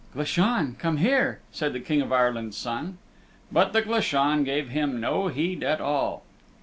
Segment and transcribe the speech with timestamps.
[0.15, 2.97] "Glashan, come here," said the King of Ireland's Son.
[3.51, 6.23] But the Glashan gave him no heed at all.